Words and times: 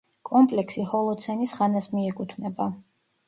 კომპლექსი 0.27 0.85
ჰოლოცენის 0.93 1.53
ხანას 1.59 1.89
მიეკუთვნება. 1.93 2.69